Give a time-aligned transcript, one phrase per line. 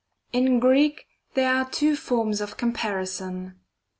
[0.33, 1.05] In Greek
[1.35, 3.59] there are two forms of comparison.